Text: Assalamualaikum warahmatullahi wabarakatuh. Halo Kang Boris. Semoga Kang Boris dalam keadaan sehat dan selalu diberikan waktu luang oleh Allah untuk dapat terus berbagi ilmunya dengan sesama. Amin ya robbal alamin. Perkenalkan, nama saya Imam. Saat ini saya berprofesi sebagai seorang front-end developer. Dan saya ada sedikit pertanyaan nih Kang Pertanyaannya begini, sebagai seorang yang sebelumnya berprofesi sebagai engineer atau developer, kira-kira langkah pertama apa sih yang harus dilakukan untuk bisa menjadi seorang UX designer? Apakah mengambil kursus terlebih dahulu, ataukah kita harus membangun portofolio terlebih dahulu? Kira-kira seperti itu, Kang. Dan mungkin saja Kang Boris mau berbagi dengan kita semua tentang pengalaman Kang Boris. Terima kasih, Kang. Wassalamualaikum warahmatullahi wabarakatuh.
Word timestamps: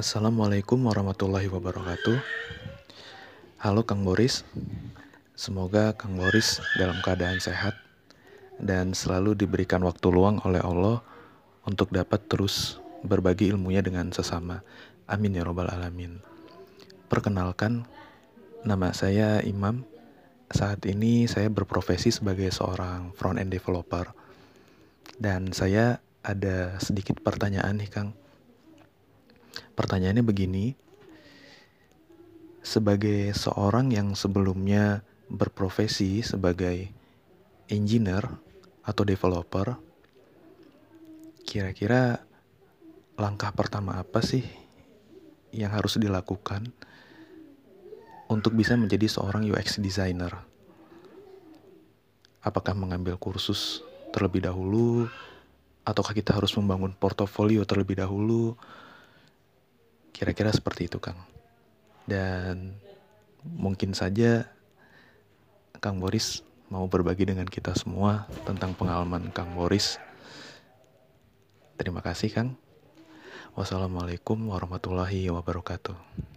Assalamualaikum 0.00 0.88
warahmatullahi 0.88 1.52
wabarakatuh. 1.52 2.24
Halo 3.60 3.84
Kang 3.84 4.00
Boris. 4.00 4.48
Semoga 5.36 5.92
Kang 5.92 6.16
Boris 6.16 6.56
dalam 6.80 7.04
keadaan 7.04 7.36
sehat 7.36 7.76
dan 8.56 8.96
selalu 8.96 9.36
diberikan 9.36 9.84
waktu 9.84 10.08
luang 10.08 10.40
oleh 10.48 10.64
Allah 10.64 11.04
untuk 11.68 11.92
dapat 11.92 12.16
terus 12.32 12.80
berbagi 13.04 13.52
ilmunya 13.52 13.84
dengan 13.84 14.08
sesama. 14.08 14.64
Amin 15.04 15.36
ya 15.36 15.44
robbal 15.44 15.68
alamin. 15.68 16.24
Perkenalkan, 17.12 17.84
nama 18.64 18.96
saya 18.96 19.44
Imam. 19.44 19.84
Saat 20.48 20.88
ini 20.88 21.28
saya 21.28 21.52
berprofesi 21.52 22.08
sebagai 22.08 22.48
seorang 22.48 23.12
front-end 23.12 23.52
developer. 23.52 24.16
Dan 25.20 25.52
saya 25.52 26.00
ada 26.24 26.80
sedikit 26.80 27.20
pertanyaan 27.20 27.76
nih 27.76 27.92
Kang 27.92 28.16
Pertanyaannya 29.80 30.20
begini, 30.20 30.76
sebagai 32.60 33.32
seorang 33.32 33.88
yang 33.88 34.12
sebelumnya 34.12 35.00
berprofesi 35.32 36.20
sebagai 36.20 36.92
engineer 37.72 38.28
atau 38.84 39.08
developer, 39.08 39.80
kira-kira 41.48 42.20
langkah 43.16 43.56
pertama 43.56 43.96
apa 43.96 44.20
sih 44.20 44.44
yang 45.56 45.72
harus 45.72 45.96
dilakukan 45.96 46.68
untuk 48.28 48.52
bisa 48.52 48.76
menjadi 48.76 49.08
seorang 49.08 49.48
UX 49.48 49.80
designer? 49.80 50.44
Apakah 52.44 52.76
mengambil 52.76 53.16
kursus 53.16 53.80
terlebih 54.12 54.44
dahulu, 54.44 55.08
ataukah 55.88 56.12
kita 56.12 56.36
harus 56.36 56.52
membangun 56.60 56.92
portofolio 56.92 57.64
terlebih 57.64 57.96
dahulu? 57.96 58.60
Kira-kira 60.20 60.52
seperti 60.52 60.84
itu, 60.84 61.00
Kang. 61.00 61.16
Dan 62.04 62.76
mungkin 63.40 63.96
saja 63.96 64.52
Kang 65.80 65.96
Boris 65.96 66.44
mau 66.68 66.84
berbagi 66.84 67.24
dengan 67.24 67.48
kita 67.48 67.72
semua 67.72 68.28
tentang 68.44 68.76
pengalaman 68.76 69.32
Kang 69.32 69.56
Boris. 69.56 69.96
Terima 71.80 72.04
kasih, 72.04 72.28
Kang. 72.36 72.52
Wassalamualaikum 73.56 74.36
warahmatullahi 74.52 75.32
wabarakatuh. 75.32 76.28